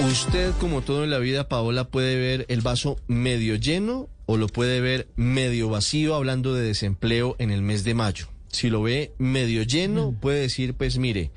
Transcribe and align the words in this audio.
Usted, 0.00 0.52
como 0.60 0.82
todo 0.82 1.02
en 1.02 1.10
la 1.10 1.18
vida, 1.18 1.48
Paola, 1.48 1.88
puede 1.88 2.16
ver 2.16 2.46
el 2.48 2.60
vaso 2.60 2.98
medio 3.08 3.56
lleno 3.56 4.08
o 4.26 4.36
lo 4.36 4.46
puede 4.46 4.80
ver 4.80 5.08
medio 5.16 5.68
vacío 5.68 6.14
hablando 6.14 6.54
de 6.54 6.64
desempleo 6.64 7.34
en 7.38 7.50
el 7.50 7.62
mes 7.62 7.82
de 7.82 7.94
mayo. 7.94 8.28
Si 8.48 8.70
lo 8.70 8.82
ve 8.82 9.12
medio 9.18 9.64
lleno, 9.64 10.14
puede 10.18 10.40
decir, 10.40 10.74
pues 10.74 10.98
mire, 10.98 11.32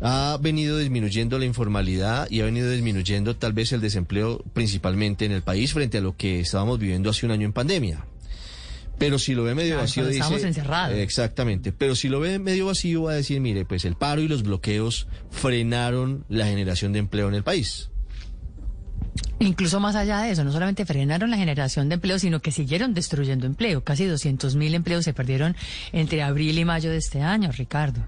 ha 0.00 0.38
venido 0.40 0.78
disminuyendo 0.78 1.38
la 1.38 1.44
informalidad 1.44 2.28
y 2.30 2.40
ha 2.40 2.46
venido 2.46 2.70
disminuyendo 2.70 3.36
tal 3.36 3.52
vez 3.52 3.72
el 3.72 3.82
desempleo 3.82 4.42
principalmente 4.54 5.26
en 5.26 5.32
el 5.32 5.42
país 5.42 5.74
frente 5.74 5.98
a 5.98 6.00
lo 6.00 6.16
que 6.16 6.40
estábamos 6.40 6.78
viviendo 6.78 7.10
hace 7.10 7.26
un 7.26 7.32
año 7.32 7.46
en 7.46 7.52
pandemia. 7.52 8.06
Pero 8.98 9.18
si 9.18 9.34
lo 9.34 9.42
ve 9.44 9.54
medio 9.54 9.70
Claro, 9.74 9.82
vacío, 9.82 10.06
dice. 10.06 10.46
encerrados. 10.46 10.96
Exactamente. 10.98 11.72
Pero 11.72 11.94
si 11.96 12.08
lo 12.08 12.20
ve 12.20 12.38
medio 12.38 12.66
vacío, 12.66 13.02
va 13.04 13.12
a 13.12 13.16
decir, 13.16 13.40
mire, 13.40 13.64
pues 13.64 13.84
el 13.84 13.96
paro 13.96 14.20
y 14.20 14.28
los 14.28 14.42
bloqueos 14.42 15.08
frenaron 15.30 16.24
la 16.28 16.46
generación 16.46 16.92
de 16.92 17.00
empleo 17.00 17.28
en 17.28 17.34
el 17.34 17.42
país. 17.42 17.90
Incluso 19.38 19.80
más 19.80 19.96
allá 19.96 20.20
de 20.20 20.30
eso, 20.30 20.44
no 20.44 20.52
solamente 20.52 20.86
frenaron 20.86 21.30
la 21.30 21.36
generación 21.36 21.88
de 21.88 21.96
empleo, 21.96 22.18
sino 22.18 22.40
que 22.40 22.52
siguieron 22.52 22.94
destruyendo 22.94 23.46
empleo. 23.46 23.82
Casi 23.82 24.06
200 24.06 24.54
mil 24.54 24.74
empleos 24.74 25.04
se 25.04 25.12
perdieron 25.12 25.56
entre 25.92 26.22
abril 26.22 26.58
y 26.58 26.64
mayo 26.64 26.90
de 26.90 26.98
este 26.98 27.22
año, 27.22 27.50
Ricardo. 27.50 28.06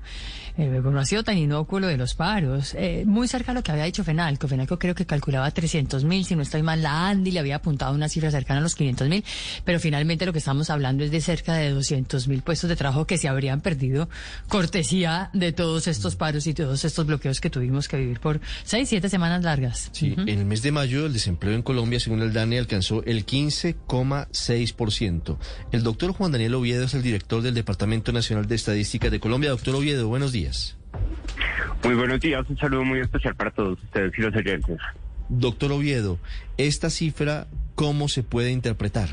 Eh, 0.56 0.80
no 0.82 1.00
ha 1.00 1.04
sido 1.04 1.24
tan 1.24 1.36
inocuo 1.36 1.80
lo 1.80 1.88
de 1.88 1.96
los 1.96 2.14
paros. 2.14 2.74
Eh, 2.78 3.02
muy 3.06 3.26
cerca 3.26 3.50
a 3.50 3.54
lo 3.54 3.62
que 3.62 3.72
había 3.72 3.84
dicho 3.84 4.04
Fenalco. 4.04 4.46
Fenalco 4.46 4.78
creo 4.78 4.94
que 4.94 5.04
calculaba 5.04 5.50
300 5.50 6.04
mil, 6.04 6.24
si 6.24 6.36
no 6.36 6.42
estoy 6.42 6.62
mal, 6.62 6.80
la 6.80 7.08
Andy 7.08 7.32
le 7.32 7.40
había 7.40 7.56
apuntado 7.56 7.92
una 7.92 8.08
cifra 8.08 8.30
cercana 8.30 8.60
a 8.60 8.62
los 8.62 8.76
500 8.76 9.08
mil, 9.08 9.24
pero 9.64 9.80
finalmente 9.80 10.26
lo 10.26 10.32
que 10.32 10.38
estamos 10.38 10.70
hablando 10.70 11.02
es 11.02 11.10
de 11.10 11.20
cerca 11.20 11.54
de 11.54 11.70
200 11.70 12.28
mil 12.28 12.42
puestos 12.42 12.70
de 12.70 12.76
trabajo 12.76 13.04
que 13.06 13.18
se 13.18 13.28
habrían 13.28 13.60
perdido 13.60 14.08
cortesía 14.48 15.30
de 15.32 15.52
todos 15.52 15.88
estos 15.88 16.14
paros 16.14 16.46
y 16.46 16.54
todos 16.54 16.84
estos 16.84 17.04
bloqueos 17.04 17.40
que 17.40 17.50
tuvimos 17.50 17.88
que 17.88 17.96
vivir 17.96 18.20
por 18.20 18.40
seis, 18.62 18.88
siete 18.88 19.08
semanas 19.08 19.42
largas. 19.42 19.90
Sí, 19.92 20.14
en 20.16 20.28
el 20.28 20.44
mes 20.44 20.62
de 20.62 20.70
mayo 20.70 20.93
el 21.02 21.12
desempleo 21.12 21.54
en 21.54 21.62
Colombia, 21.62 22.00
según 22.00 22.22
el 22.22 22.32
DANE, 22.32 22.58
alcanzó 22.58 23.04
el 23.04 23.26
15,6%. 23.26 25.36
El 25.72 25.82
doctor 25.82 26.12
Juan 26.12 26.32
Daniel 26.32 26.54
Oviedo 26.54 26.84
es 26.84 26.94
el 26.94 27.02
director 27.02 27.42
del 27.42 27.52
Departamento 27.54 28.12
Nacional 28.12 28.46
de 28.46 28.54
Estadística 28.54 29.10
de 29.10 29.20
Colombia. 29.20 29.50
Doctor 29.50 29.74
Oviedo, 29.74 30.08
buenos 30.08 30.32
días. 30.32 30.78
Muy 31.82 31.94
buenos 31.94 32.20
días, 32.20 32.48
un 32.48 32.56
saludo 32.56 32.84
muy 32.84 33.00
especial 33.00 33.34
para 33.34 33.50
todos 33.50 33.78
ustedes 33.82 34.12
y 34.16 34.22
los 34.22 34.34
oyentes. 34.34 34.78
Doctor 35.28 35.72
Oviedo, 35.72 36.18
esta 36.56 36.88
cifra, 36.90 37.46
¿cómo 37.74 38.08
se 38.08 38.22
puede 38.22 38.52
interpretar? 38.52 39.08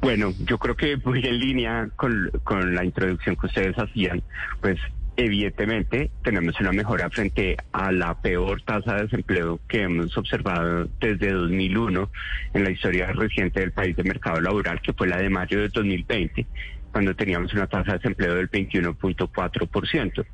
Bueno, 0.00 0.32
yo 0.44 0.58
creo 0.58 0.76
que 0.76 0.96
muy 0.98 1.26
en 1.26 1.38
línea 1.38 1.88
con, 1.96 2.30
con 2.44 2.74
la 2.74 2.84
introducción 2.84 3.36
que 3.36 3.46
ustedes 3.46 3.76
hacían, 3.76 4.22
pues 4.60 4.78
evidentemente 5.16 6.10
tenemos 6.22 6.58
una 6.60 6.72
mejora 6.72 7.08
frente 7.10 7.56
a 7.72 7.90
la 7.90 8.20
peor 8.20 8.62
tasa 8.62 8.96
de 8.96 9.02
desempleo 9.02 9.60
que 9.66 9.82
hemos 9.82 10.16
observado 10.16 10.88
desde 11.00 11.32
2001 11.32 12.10
en 12.54 12.64
la 12.64 12.70
historia 12.70 13.12
reciente 13.12 13.60
del 13.60 13.72
país 13.72 13.96
de 13.96 14.04
mercado 14.04 14.40
laboral, 14.40 14.80
que 14.82 14.92
fue 14.92 15.08
la 15.08 15.18
de 15.18 15.30
mayo 15.30 15.60
de 15.60 15.68
2020, 15.68 16.46
cuando 16.92 17.14
teníamos 17.14 17.52
una 17.54 17.66
tasa 17.66 17.92
de 17.92 17.98
desempleo 17.98 18.34
del 18.34 18.50
21.4%. 18.50 20.26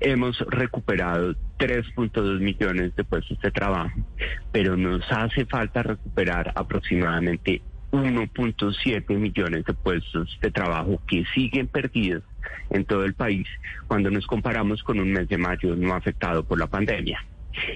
Hemos 0.00 0.38
recuperado 0.48 1.34
3.2 1.58 2.40
millones 2.40 2.94
de 2.96 3.04
puestos 3.04 3.40
de 3.40 3.50
trabajo, 3.50 4.00
pero 4.50 4.76
nos 4.76 5.02
hace 5.10 5.46
falta 5.46 5.82
recuperar 5.82 6.52
aproximadamente 6.54 7.62
1.7 7.92 9.16
millones 9.16 9.64
de 9.64 9.74
puestos 9.74 10.38
de 10.40 10.50
trabajo 10.50 11.00
que 11.06 11.24
siguen 11.34 11.66
perdidos 11.66 12.22
en 12.70 12.84
todo 12.84 13.04
el 13.04 13.14
país 13.14 13.46
cuando 13.86 14.10
nos 14.10 14.26
comparamos 14.26 14.82
con 14.82 15.00
un 15.00 15.12
mes 15.12 15.28
de 15.28 15.38
mayo 15.38 15.74
no 15.76 15.94
afectado 15.94 16.44
por 16.44 16.58
la 16.58 16.66
pandemia. 16.66 17.24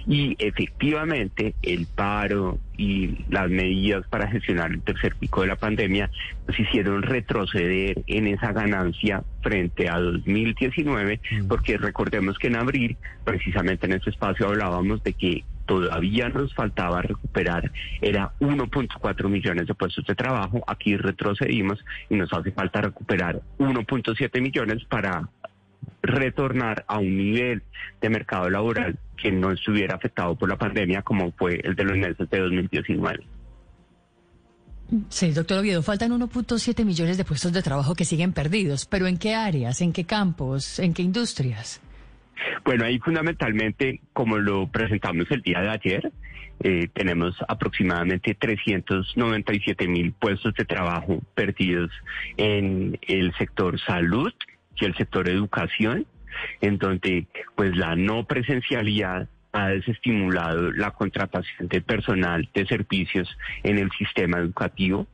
Y 0.06 0.36
efectivamente 0.38 1.54
el 1.62 1.86
paro 1.86 2.58
y 2.76 3.24
las 3.28 3.50
medidas 3.50 4.06
para 4.08 4.28
gestionar 4.28 4.70
el 4.70 4.82
tercer 4.82 5.16
pico 5.16 5.42
de 5.42 5.48
la 5.48 5.56
pandemia 5.56 6.10
nos 6.46 6.58
hicieron 6.58 7.02
retroceder 7.02 8.02
en 8.06 8.28
esa 8.28 8.52
ganancia 8.52 9.24
frente 9.42 9.88
a 9.88 9.98
2019, 9.98 11.20
porque 11.48 11.76
recordemos 11.76 12.38
que 12.38 12.46
en 12.46 12.56
abril, 12.56 12.96
precisamente 13.24 13.86
en 13.86 13.94
este 13.94 14.10
espacio 14.10 14.46
hablábamos 14.46 15.02
de 15.02 15.12
que 15.12 15.44
todavía 15.66 16.28
nos 16.28 16.54
faltaba 16.54 17.02
recuperar, 17.02 17.70
era 18.00 18.32
1.4 18.40 19.28
millones 19.28 19.66
de 19.66 19.74
puestos 19.74 20.04
de 20.06 20.14
trabajo, 20.14 20.62
aquí 20.66 20.96
retrocedimos 20.96 21.84
y 22.08 22.16
nos 22.16 22.32
hace 22.32 22.52
falta 22.52 22.80
recuperar 22.80 23.40
1.7 23.58 24.40
millones 24.40 24.84
para 24.84 25.28
retornar 26.02 26.84
a 26.86 26.98
un 26.98 27.16
nivel 27.16 27.62
de 28.00 28.10
mercado 28.10 28.50
laboral 28.50 28.98
que 29.16 29.32
no 29.32 29.50
estuviera 29.52 29.96
afectado 29.96 30.34
por 30.34 30.48
la 30.48 30.56
pandemia 30.56 31.02
como 31.02 31.32
fue 31.32 31.60
el 31.62 31.74
de 31.74 31.84
los 31.84 31.96
meses 31.96 32.28
de 32.28 32.38
2019. 32.38 33.24
Sí, 35.08 35.32
doctor 35.32 35.58
Oviedo, 35.58 35.82
faltan 35.82 36.12
1.7 36.12 36.84
millones 36.84 37.16
de 37.16 37.24
puestos 37.24 37.52
de 37.52 37.62
trabajo 37.62 37.94
que 37.94 38.04
siguen 38.04 38.32
perdidos, 38.32 38.86
pero 38.86 39.06
¿en 39.06 39.16
qué 39.16 39.34
áreas, 39.34 39.80
en 39.80 39.92
qué 39.92 40.04
campos, 40.04 40.78
en 40.78 40.92
qué 40.92 41.02
industrias? 41.02 41.80
Bueno, 42.64 42.84
ahí 42.84 42.98
fundamentalmente, 42.98 44.00
como 44.12 44.38
lo 44.38 44.66
presentamos 44.68 45.30
el 45.30 45.42
día 45.42 45.60
de 45.60 45.70
ayer, 45.70 46.12
eh, 46.60 46.88
tenemos 46.92 47.36
aproximadamente 47.48 48.34
397 48.34 49.88
mil 49.88 50.12
puestos 50.12 50.54
de 50.54 50.64
trabajo 50.64 51.20
perdidos 51.34 51.90
en 52.36 52.98
el 53.08 53.34
sector 53.34 53.78
salud 53.80 54.32
y 54.76 54.84
el 54.84 54.94
sector 54.96 55.28
educación, 55.28 56.06
en 56.60 56.78
donde 56.78 57.26
pues 57.54 57.76
la 57.76 57.96
no 57.96 58.24
presencialidad 58.24 59.28
ha 59.52 59.68
desestimulado 59.68 60.72
la 60.72 60.90
contratación 60.90 61.68
de 61.68 61.80
personal 61.80 62.48
de 62.54 62.66
servicios 62.66 63.28
en 63.62 63.78
el 63.78 63.90
sistema 63.92 64.38
educativo. 64.38 65.06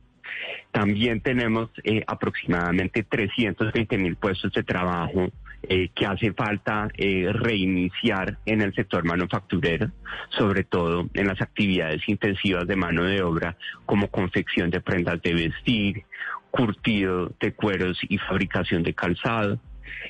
También 0.71 1.21
tenemos 1.21 1.69
eh, 1.83 2.03
aproximadamente 2.07 3.03
320 3.03 3.97
mil 3.97 4.15
puestos 4.15 4.51
de 4.53 4.63
trabajo 4.63 5.31
eh, 5.63 5.89
que 5.93 6.05
hace 6.05 6.33
falta 6.33 6.89
eh, 6.97 7.29
reiniciar 7.31 8.37
en 8.45 8.61
el 8.61 8.73
sector 8.73 9.03
manufacturero, 9.03 9.91
sobre 10.29 10.63
todo 10.63 11.07
en 11.13 11.27
las 11.27 11.41
actividades 11.41 12.01
intensivas 12.07 12.67
de 12.67 12.75
mano 12.75 13.03
de 13.03 13.21
obra 13.21 13.55
como 13.85 14.09
confección 14.09 14.69
de 14.69 14.81
prendas 14.81 15.21
de 15.21 15.33
vestir, 15.33 16.03
curtido 16.49 17.31
de 17.39 17.53
cueros 17.53 17.99
y 18.09 18.17
fabricación 18.17 18.83
de 18.83 18.93
calzado. 18.93 19.59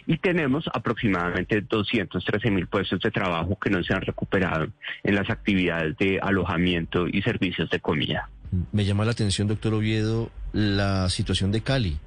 Y 0.07 0.17
tenemos 0.17 0.65
aproximadamente 0.73 1.61
213 1.61 2.49
mil 2.49 2.67
puestos 2.67 2.99
de 3.01 3.11
trabajo 3.11 3.57
que 3.59 3.69
no 3.69 3.83
se 3.83 3.93
han 3.93 4.01
recuperado 4.01 4.67
en 5.03 5.15
las 5.15 5.29
actividades 5.29 5.97
de 5.97 6.19
alojamiento 6.21 7.07
y 7.07 7.21
servicios 7.21 7.69
de 7.69 7.79
comida. 7.79 8.29
Me 8.71 8.85
llama 8.85 9.05
la 9.05 9.11
atención, 9.11 9.47
doctor 9.47 9.73
Oviedo, 9.73 10.29
la 10.53 11.09
situación 11.09 11.51
de 11.51 11.61
Cali, 11.61 11.97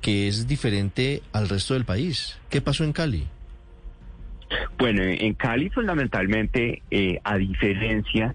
que 0.00 0.28
es 0.28 0.46
diferente 0.46 1.22
al 1.32 1.48
resto 1.48 1.74
del 1.74 1.84
país. 1.84 2.38
¿Qué 2.48 2.60
pasó 2.60 2.84
en 2.84 2.92
Cali? 2.92 3.26
Bueno, 4.78 5.02
en 5.02 5.34
Cali 5.34 5.68
fundamentalmente, 5.70 6.82
eh, 6.90 7.20
a 7.24 7.36
diferencia 7.36 8.34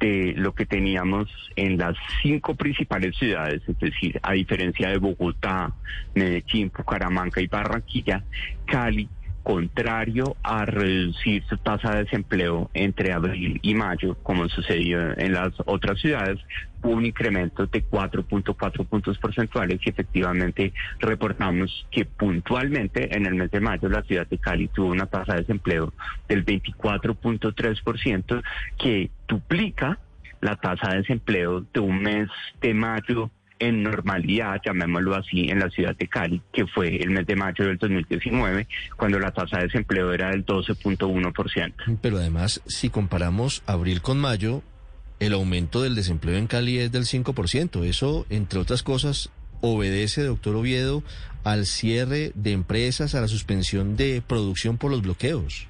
de 0.00 0.34
lo 0.36 0.52
que 0.52 0.66
teníamos 0.66 1.28
en 1.54 1.78
las 1.78 1.96
cinco 2.22 2.56
principales 2.56 3.16
ciudades, 3.16 3.62
es 3.68 3.78
decir, 3.78 4.18
a 4.22 4.32
diferencia 4.32 4.88
de 4.88 4.98
Bogotá, 4.98 5.72
Medellín, 6.14 6.72
Bucaramanga 6.76 7.40
y 7.40 7.46
Barranquilla, 7.46 8.24
Cali, 8.66 9.08
contrario 9.42 10.36
a 10.42 10.64
reducir 10.64 11.44
su 11.48 11.56
tasa 11.58 11.92
de 11.92 12.04
desempleo 12.04 12.70
entre 12.74 13.12
abril 13.12 13.58
y 13.62 13.74
mayo, 13.74 14.16
como 14.22 14.48
sucedió 14.48 15.18
en 15.18 15.32
las 15.32 15.52
otras 15.66 16.00
ciudades, 16.00 16.38
hubo 16.82 16.92
un 16.92 17.06
incremento 17.06 17.66
de 17.66 17.84
4.4 17.84 18.86
puntos 18.86 19.18
porcentuales 19.18 19.80
y 19.84 19.90
efectivamente 19.90 20.72
reportamos 21.00 21.86
que 21.90 22.04
puntualmente 22.04 23.16
en 23.16 23.26
el 23.26 23.34
mes 23.34 23.50
de 23.50 23.60
mayo 23.60 23.88
la 23.88 24.02
ciudad 24.02 24.26
de 24.26 24.38
Cali 24.38 24.68
tuvo 24.68 24.88
una 24.88 25.06
tasa 25.06 25.34
de 25.34 25.40
desempleo 25.40 25.92
del 26.28 26.44
24.3% 26.44 28.42
que 28.78 29.10
duplica 29.28 29.98
la 30.40 30.56
tasa 30.56 30.90
de 30.90 30.98
desempleo 30.98 31.64
de 31.72 31.80
un 31.80 32.02
mes 32.02 32.28
de 32.60 32.74
mayo 32.74 33.30
en 33.62 33.82
normalidad, 33.82 34.60
llamémoslo 34.64 35.14
así, 35.14 35.48
en 35.48 35.60
la 35.60 35.70
ciudad 35.70 35.96
de 35.96 36.08
Cali, 36.08 36.42
que 36.52 36.66
fue 36.66 36.96
el 36.96 37.10
mes 37.10 37.26
de 37.26 37.36
mayo 37.36 37.64
del 37.64 37.78
2019, 37.78 38.66
cuando 38.96 39.20
la 39.20 39.30
tasa 39.30 39.58
de 39.58 39.64
desempleo 39.64 40.12
era 40.12 40.30
del 40.30 40.44
12.1%. 40.44 41.98
Pero 42.00 42.18
además, 42.18 42.60
si 42.66 42.90
comparamos 42.90 43.62
abril 43.66 44.02
con 44.02 44.18
mayo, 44.18 44.62
el 45.20 45.32
aumento 45.32 45.80
del 45.80 45.94
desempleo 45.94 46.36
en 46.36 46.48
Cali 46.48 46.78
es 46.78 46.90
del 46.90 47.04
5%. 47.04 47.84
Eso, 47.84 48.26
entre 48.30 48.58
otras 48.58 48.82
cosas, 48.82 49.30
obedece, 49.60 50.24
doctor 50.24 50.56
Oviedo, 50.56 51.04
al 51.44 51.66
cierre 51.66 52.32
de 52.34 52.50
empresas, 52.50 53.14
a 53.14 53.20
la 53.20 53.28
suspensión 53.28 53.96
de 53.96 54.22
producción 54.26 54.76
por 54.76 54.90
los 54.90 55.02
bloqueos. 55.02 55.68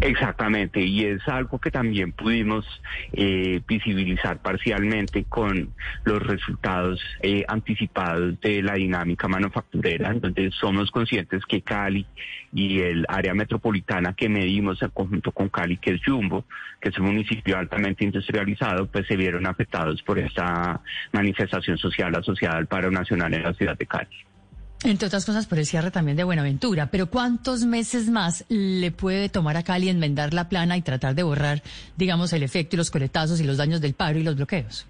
Exactamente, 0.00 0.80
y 0.80 1.04
es 1.04 1.26
algo 1.28 1.58
que 1.58 1.70
también 1.70 2.12
pudimos 2.12 2.66
eh, 3.12 3.60
visibilizar 3.66 4.40
parcialmente 4.40 5.24
con 5.24 5.72
los 6.04 6.22
resultados 6.22 7.00
eh, 7.22 7.44
anticipados 7.48 8.40
de 8.40 8.62
la 8.62 8.74
dinámica 8.74 9.28
manufacturera, 9.28 10.12
donde 10.14 10.50
somos 10.52 10.90
conscientes 10.90 11.44
que 11.46 11.62
Cali 11.62 12.06
y 12.52 12.80
el 12.80 13.06
área 13.08 13.34
metropolitana 13.34 14.14
que 14.14 14.28
medimos 14.28 14.82
en 14.82 14.90
conjunto 14.90 15.32
con 15.32 15.48
Cali, 15.48 15.76
que 15.76 15.92
es 15.92 16.00
Jumbo, 16.04 16.44
que 16.80 16.88
es 16.88 16.98
un 16.98 17.06
municipio 17.06 17.58
altamente 17.58 18.04
industrializado, 18.04 18.86
pues 18.86 19.06
se 19.06 19.16
vieron 19.16 19.46
afectados 19.46 20.02
por 20.02 20.18
esta 20.18 20.80
manifestación 21.12 21.78
social 21.78 22.14
asociada 22.14 22.58
al 22.58 22.66
paro 22.66 22.90
nacional 22.90 23.32
en 23.34 23.42
la 23.42 23.54
ciudad 23.54 23.76
de 23.76 23.86
Cali. 23.86 24.29
Entre 24.82 25.06
otras 25.06 25.26
cosas 25.26 25.46
por 25.46 25.58
el 25.58 25.66
cierre 25.66 25.90
también 25.90 26.16
de 26.16 26.24
Buenaventura, 26.24 26.86
pero 26.90 27.08
¿cuántos 27.08 27.66
meses 27.66 28.08
más 28.08 28.46
le 28.48 28.90
puede 28.90 29.28
tomar 29.28 29.58
a 29.58 29.62
Cali 29.62 29.90
enmendar 29.90 30.32
la 30.32 30.48
plana 30.48 30.78
y 30.78 30.82
tratar 30.82 31.14
de 31.14 31.22
borrar, 31.22 31.62
digamos, 31.98 32.32
el 32.32 32.42
efecto 32.42 32.76
y 32.76 32.78
los 32.78 32.90
coletazos 32.90 33.40
y 33.40 33.44
los 33.44 33.58
daños 33.58 33.82
del 33.82 33.92
paro 33.92 34.18
y 34.18 34.22
los 34.22 34.36
bloqueos? 34.36 34.86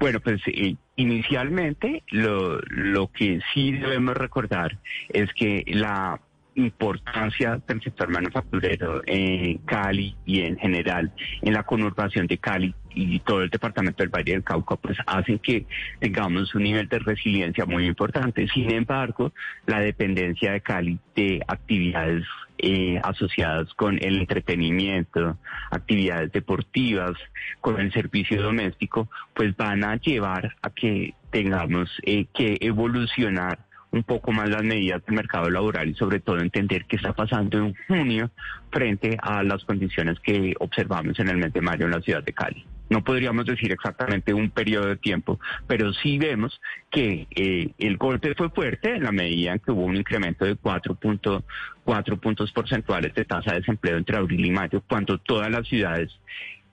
Bueno, 0.00 0.18
pues 0.20 0.40
eh, 0.46 0.74
inicialmente 0.96 2.02
lo, 2.10 2.58
lo 2.68 3.10
que 3.12 3.40
sí 3.54 3.72
debemos 3.72 4.16
recordar 4.16 4.78
es 5.10 5.32
que 5.34 5.62
la 5.68 6.20
importancia 6.56 7.60
del 7.66 7.82
sector 7.82 8.08
manufacturero 8.08 9.02
en 9.06 9.58
Cali 9.58 10.16
y 10.24 10.40
en 10.40 10.56
general 10.58 11.12
en 11.42 11.52
la 11.52 11.62
conurbación 11.62 12.26
de 12.26 12.38
Cali 12.38 12.74
y 12.94 13.20
todo 13.20 13.42
el 13.42 13.50
departamento 13.50 14.02
del 14.02 14.08
Valle 14.08 14.32
del 14.32 14.42
Cauca, 14.42 14.76
pues 14.76 14.96
hacen 15.06 15.38
que 15.38 15.66
tengamos 16.00 16.54
un 16.54 16.62
nivel 16.62 16.88
de 16.88 16.98
resiliencia 16.98 17.66
muy 17.66 17.86
importante. 17.86 18.48
Sin 18.48 18.72
embargo, 18.72 19.32
la 19.66 19.80
dependencia 19.80 20.52
de 20.52 20.60
Cali 20.62 20.98
de 21.14 21.42
actividades 21.46 22.24
eh, 22.58 22.98
asociadas 23.04 23.72
con 23.74 23.98
el 24.02 24.18
entretenimiento, 24.20 25.36
actividades 25.70 26.32
deportivas, 26.32 27.12
con 27.60 27.78
el 27.78 27.92
servicio 27.92 28.40
doméstico, 28.40 29.10
pues 29.34 29.54
van 29.56 29.84
a 29.84 29.96
llevar 29.96 30.56
a 30.62 30.70
que 30.70 31.14
tengamos 31.30 31.90
eh, 32.02 32.26
que 32.32 32.56
evolucionar 32.62 33.65
un 33.96 34.04
poco 34.04 34.32
más 34.32 34.48
las 34.48 34.62
medidas 34.62 35.04
del 35.04 35.16
mercado 35.16 35.50
laboral 35.50 35.88
y 35.88 35.94
sobre 35.94 36.20
todo 36.20 36.38
entender 36.38 36.84
qué 36.86 36.96
está 36.96 37.12
pasando 37.12 37.58
en 37.58 37.74
junio 37.88 38.30
frente 38.70 39.16
a 39.20 39.42
las 39.42 39.64
condiciones 39.64 40.20
que 40.20 40.54
observamos 40.60 41.18
en 41.18 41.28
el 41.28 41.38
mes 41.38 41.52
de 41.52 41.60
mayo 41.60 41.86
en 41.86 41.92
la 41.92 42.00
ciudad 42.00 42.22
de 42.22 42.32
Cali. 42.32 42.64
No 42.88 43.02
podríamos 43.02 43.46
decir 43.46 43.72
exactamente 43.72 44.32
un 44.32 44.50
periodo 44.50 44.86
de 44.86 44.96
tiempo, 44.96 45.40
pero 45.66 45.92
sí 45.92 46.18
vemos 46.18 46.60
que 46.90 47.26
eh, 47.34 47.70
el 47.78 47.96
golpe 47.96 48.34
fue 48.36 48.50
fuerte 48.50 48.94
en 48.94 49.02
la 49.02 49.10
medida 49.10 49.52
en 49.52 49.58
que 49.58 49.72
hubo 49.72 49.84
un 49.84 49.96
incremento 49.96 50.44
de 50.44 50.56
4.4 50.56 52.20
puntos 52.20 52.52
porcentuales 52.52 53.12
de 53.14 53.24
tasa 53.24 53.52
de 53.52 53.60
desempleo 53.60 53.96
entre 53.96 54.16
abril 54.16 54.44
y 54.44 54.50
mayo, 54.50 54.82
cuando 54.88 55.18
todas 55.18 55.50
las 55.50 55.66
ciudades 55.66 56.12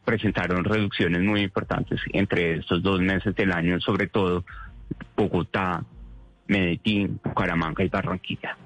presentaron 0.06 0.64
reducciones 0.64 1.22
muy 1.22 1.42
importantes 1.42 2.00
entre 2.12 2.60
estos 2.60 2.84
dos 2.84 3.00
meses 3.02 3.34
del 3.36 3.52
año, 3.52 3.80
sobre 3.80 4.08
todo 4.08 4.44
Bogotá, 5.16 5.84
Medellín, 6.48 7.20
Bucaramanga 7.24 7.84
y 7.84 7.90
Barranquilla. 7.90 8.58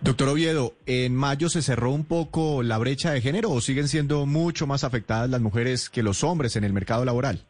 Doctor 0.00 0.28
Oviedo, 0.28 0.74
¿en 0.86 1.14
mayo 1.14 1.48
se 1.48 1.62
cerró 1.62 1.90
un 1.90 2.04
poco 2.04 2.62
la 2.62 2.78
brecha 2.78 3.12
de 3.12 3.20
género 3.20 3.50
o 3.50 3.60
siguen 3.60 3.88
siendo 3.88 4.26
mucho 4.26 4.66
más 4.66 4.84
afectadas 4.84 5.30
las 5.30 5.40
mujeres 5.40 5.88
que 5.88 6.02
los 6.02 6.22
hombres 6.24 6.56
en 6.56 6.64
el 6.64 6.72
mercado 6.72 7.04
laboral? 7.04 7.46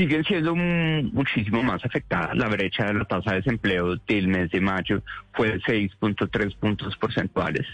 Siguen 0.00 0.24
siendo 0.24 0.56
muchísimo 0.56 1.62
más 1.62 1.84
afectadas. 1.84 2.34
La 2.34 2.48
brecha 2.48 2.86
de 2.86 2.94
la 2.94 3.04
tasa 3.04 3.32
de 3.32 3.36
desempleo 3.42 3.96
del 3.96 4.28
mes 4.28 4.50
de 4.50 4.58
mayo 4.58 5.02
fue 5.34 5.48
de 5.48 5.60
6.3 5.60 6.56
puntos 6.56 6.96
porcentuales. 6.96 7.66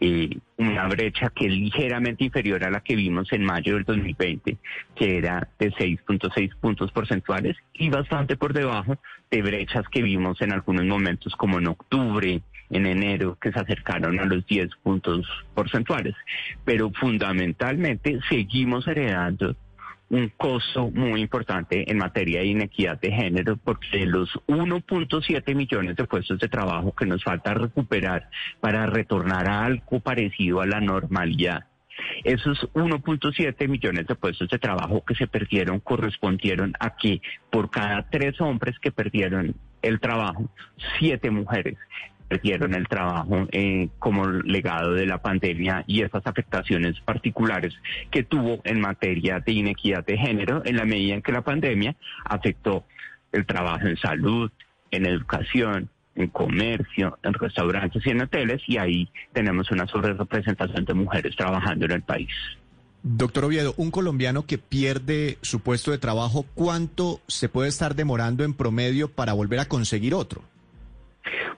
Eh, 0.00 0.30
una 0.56 0.88
brecha 0.88 1.28
que 1.28 1.44
es 1.44 1.52
ligeramente 1.52 2.24
inferior 2.24 2.64
a 2.64 2.70
la 2.70 2.80
que 2.80 2.96
vimos 2.96 3.30
en 3.34 3.44
mayo 3.44 3.74
del 3.74 3.84
2020, 3.84 4.56
que 4.96 5.18
era 5.18 5.46
de 5.58 5.70
6.6 5.70 6.56
puntos 6.58 6.90
porcentuales 6.90 7.54
y 7.74 7.90
bastante 7.90 8.38
por 8.38 8.54
debajo 8.54 8.96
de 9.30 9.42
brechas 9.42 9.84
que 9.90 10.00
vimos 10.00 10.40
en 10.40 10.54
algunos 10.54 10.86
momentos 10.86 11.36
como 11.36 11.58
en 11.58 11.66
octubre, 11.66 12.40
en 12.70 12.86
enero, 12.86 13.36
que 13.38 13.52
se 13.52 13.60
acercaron 13.60 14.18
a 14.18 14.24
los 14.24 14.46
10 14.46 14.70
puntos 14.82 15.28
porcentuales. 15.54 16.14
Pero 16.64 16.90
fundamentalmente 16.92 18.20
seguimos 18.30 18.88
heredando 18.88 19.54
un 20.10 20.30
costo 20.36 20.90
muy 20.90 21.20
importante 21.20 21.90
en 21.90 21.98
materia 21.98 22.40
de 22.40 22.46
inequidad 22.46 22.98
de 23.00 23.12
género, 23.12 23.56
porque 23.56 23.98
de 23.98 24.06
los 24.06 24.30
1.7 24.46 25.54
millones 25.54 25.96
de 25.96 26.04
puestos 26.04 26.38
de 26.38 26.48
trabajo 26.48 26.94
que 26.94 27.06
nos 27.06 27.22
falta 27.22 27.54
recuperar 27.54 28.30
para 28.60 28.86
retornar 28.86 29.48
a 29.48 29.64
algo 29.64 30.00
parecido 30.00 30.60
a 30.60 30.66
la 30.66 30.80
normalidad, 30.80 31.66
esos 32.24 32.58
1.7 32.74 33.68
millones 33.68 34.06
de 34.06 34.14
puestos 34.14 34.48
de 34.48 34.58
trabajo 34.58 35.04
que 35.04 35.14
se 35.14 35.26
perdieron 35.26 35.80
correspondieron 35.80 36.72
a 36.80 36.96
que 36.96 37.20
por 37.50 37.70
cada 37.70 38.08
tres 38.08 38.40
hombres 38.40 38.78
que 38.78 38.92
perdieron 38.92 39.54
el 39.82 40.00
trabajo, 40.00 40.50
siete 40.98 41.30
mujeres 41.30 41.76
perdieron 42.28 42.74
el 42.74 42.86
trabajo 42.86 43.48
eh, 43.50 43.88
como 43.98 44.26
legado 44.26 44.92
de 44.92 45.06
la 45.06 45.18
pandemia 45.18 45.84
y 45.86 46.02
esas 46.02 46.26
afectaciones 46.26 47.00
particulares 47.00 47.74
que 48.10 48.22
tuvo 48.22 48.60
en 48.64 48.80
materia 48.80 49.40
de 49.40 49.52
inequidad 49.52 50.04
de 50.04 50.18
género 50.18 50.62
en 50.64 50.76
la 50.76 50.84
medida 50.84 51.14
en 51.14 51.22
que 51.22 51.32
la 51.32 51.42
pandemia 51.42 51.96
afectó 52.24 52.84
el 53.32 53.46
trabajo 53.46 53.86
en 53.86 53.96
salud, 53.96 54.50
en 54.90 55.06
educación, 55.06 55.88
en 56.14 56.28
comercio, 56.28 57.18
en 57.22 57.32
restaurantes 57.34 58.04
y 58.04 58.10
en 58.10 58.22
hoteles, 58.22 58.62
y 58.66 58.76
ahí 58.76 59.08
tenemos 59.32 59.70
una 59.70 59.86
sobrerepresentación 59.86 60.84
de 60.84 60.94
mujeres 60.94 61.36
trabajando 61.36 61.84
en 61.86 61.92
el 61.92 62.02
país. 62.02 62.30
Doctor 63.02 63.44
Oviedo, 63.44 63.74
un 63.76 63.90
colombiano 63.90 64.44
que 64.44 64.58
pierde 64.58 65.38
su 65.42 65.60
puesto 65.60 65.92
de 65.92 65.98
trabajo, 65.98 66.44
¿cuánto 66.54 67.20
se 67.28 67.48
puede 67.48 67.68
estar 67.68 67.94
demorando 67.94 68.44
en 68.44 68.54
promedio 68.54 69.08
para 69.08 69.32
volver 69.32 69.60
a 69.60 69.66
conseguir 69.66 70.14
otro? 70.14 70.42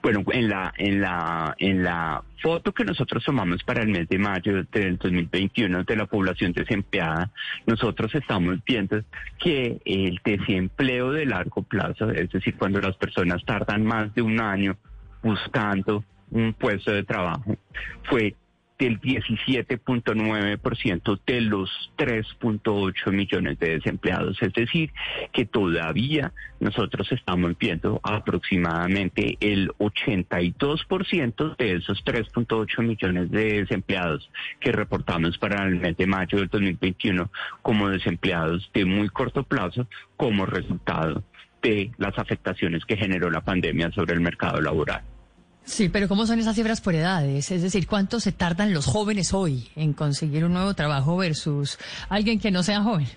Bueno, 0.01 0.23
en 0.31 0.49
la, 0.49 0.73
en 0.77 0.99
la, 0.99 1.55
en 1.59 1.83
la 1.83 2.23
foto 2.41 2.71
que 2.71 2.83
nosotros 2.83 3.23
tomamos 3.23 3.63
para 3.63 3.83
el 3.83 3.89
mes 3.89 4.09
de 4.09 4.17
mayo 4.17 4.63
del 4.71 4.97
2021 4.97 5.83
de 5.83 5.95
la 5.95 6.07
población 6.07 6.53
desempleada, 6.53 7.29
nosotros 7.67 8.13
estamos 8.15 8.57
viendo 8.65 9.03
que 9.37 9.79
el 9.85 10.19
desempleo 10.23 11.11
de 11.11 11.27
largo 11.27 11.61
plazo, 11.61 12.09
es 12.09 12.31
decir, 12.31 12.55
cuando 12.57 12.81
las 12.81 12.95
personas 12.97 13.45
tardan 13.45 13.85
más 13.85 14.13
de 14.15 14.23
un 14.23 14.41
año 14.41 14.75
buscando 15.21 16.03
un 16.31 16.53
puesto 16.53 16.91
de 16.91 17.03
trabajo, 17.03 17.55
fue 18.03 18.35
del 18.81 18.99
17.9% 18.99 21.19
de 21.27 21.41
los 21.41 21.69
3.8 21.97 23.11
millones 23.11 23.59
de 23.59 23.75
desempleados. 23.75 24.41
Es 24.41 24.51
decir, 24.53 24.91
que 25.31 25.45
todavía 25.45 26.33
nosotros 26.59 27.11
estamos 27.11 27.55
viendo 27.59 28.01
aproximadamente 28.01 29.37
el 29.39 29.69
82% 29.77 31.57
de 31.57 31.73
esos 31.73 32.03
3.8 32.03 32.81
millones 32.81 33.29
de 33.29 33.61
desempleados 33.61 34.27
que 34.59 34.71
reportamos 34.71 35.37
para 35.37 35.63
el 35.67 35.75
mes 35.75 35.95
de 35.97 36.07
mayo 36.07 36.39
del 36.39 36.47
2021 36.47 37.29
como 37.61 37.87
desempleados 37.87 38.67
de 38.73 38.85
muy 38.85 39.09
corto 39.09 39.43
plazo 39.43 39.85
como 40.17 40.47
resultado 40.47 41.23
de 41.61 41.91
las 41.99 42.17
afectaciones 42.17 42.83
que 42.85 42.97
generó 42.97 43.29
la 43.29 43.41
pandemia 43.41 43.91
sobre 43.91 44.15
el 44.15 44.21
mercado 44.21 44.59
laboral. 44.59 45.03
Sí, 45.71 45.87
pero 45.87 46.09
¿cómo 46.09 46.27
son 46.27 46.37
esas 46.37 46.53
cifras 46.53 46.81
por 46.81 46.95
edades? 46.95 47.49
Es 47.49 47.61
decir, 47.61 47.87
¿cuánto 47.87 48.19
se 48.19 48.33
tardan 48.33 48.73
los 48.73 48.85
jóvenes 48.85 49.33
hoy 49.33 49.69
en 49.77 49.93
conseguir 49.93 50.43
un 50.43 50.51
nuevo 50.51 50.73
trabajo 50.73 51.15
versus 51.15 51.77
alguien 52.09 52.41
que 52.41 52.51
no 52.51 52.61
sea 52.61 52.83
joven? 52.83 53.07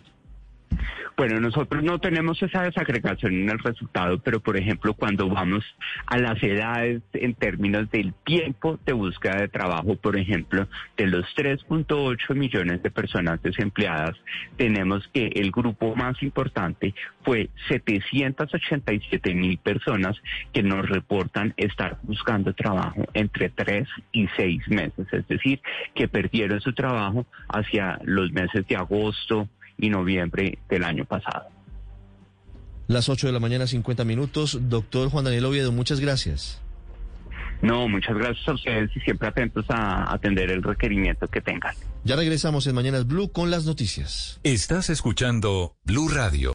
Bueno, 1.16 1.38
nosotros 1.38 1.84
no 1.84 2.00
tenemos 2.00 2.42
esa 2.42 2.62
desagregación 2.62 3.34
en 3.34 3.50
el 3.50 3.60
resultado, 3.60 4.18
pero 4.18 4.40
por 4.40 4.56
ejemplo, 4.56 4.94
cuando 4.94 5.28
vamos 5.28 5.64
a 6.06 6.18
las 6.18 6.42
edades 6.42 7.02
en 7.12 7.34
términos 7.34 7.88
del 7.92 8.12
tiempo 8.24 8.80
de 8.84 8.94
búsqueda 8.94 9.36
de 9.36 9.48
trabajo, 9.48 9.94
por 9.94 10.16
ejemplo, 10.16 10.66
de 10.96 11.06
los 11.06 11.24
3.8 11.36 12.34
millones 12.34 12.82
de 12.82 12.90
personas 12.90 13.40
desempleadas, 13.42 14.16
tenemos 14.56 15.06
que 15.14 15.26
el 15.36 15.52
grupo 15.52 15.94
más 15.94 16.20
importante 16.20 16.94
fue 17.22 17.48
787 17.68 19.34
mil 19.34 19.56
personas 19.58 20.16
que 20.52 20.64
nos 20.64 20.88
reportan 20.88 21.54
estar 21.56 21.98
buscando 22.02 22.54
trabajo 22.54 23.04
entre 23.14 23.50
3 23.50 23.86
y 24.10 24.26
6 24.36 24.68
meses, 24.68 25.06
es 25.12 25.28
decir, 25.28 25.60
que 25.94 26.08
perdieron 26.08 26.60
su 26.60 26.72
trabajo 26.72 27.24
hacia 27.48 28.00
los 28.02 28.32
meses 28.32 28.66
de 28.66 28.74
agosto, 28.74 29.48
y 29.78 29.90
noviembre 29.90 30.58
del 30.68 30.84
año 30.84 31.04
pasado. 31.04 31.46
Las 32.86 33.08
8 33.08 33.28
de 33.28 33.32
la 33.32 33.40
mañana, 33.40 33.66
50 33.66 34.04
minutos. 34.04 34.58
Doctor 34.68 35.08
Juan 35.10 35.24
Daniel 35.24 35.46
Oviedo, 35.46 35.72
muchas 35.72 36.00
gracias. 36.00 36.60
No, 37.62 37.88
muchas 37.88 38.14
gracias 38.16 38.46
a 38.46 38.52
ustedes 38.52 38.90
y 38.94 39.00
siempre 39.00 39.28
atentos 39.28 39.64
a 39.70 40.12
atender 40.12 40.50
el 40.50 40.62
requerimiento 40.62 41.26
que 41.28 41.40
tengan. 41.40 41.74
Ya 42.04 42.16
regresamos 42.16 42.66
en 42.66 42.74
Mañanas 42.74 43.06
Blue 43.06 43.32
con 43.32 43.50
las 43.50 43.64
noticias. 43.64 44.38
Estás 44.42 44.90
escuchando 44.90 45.74
Blue 45.84 46.08
Radio. 46.08 46.52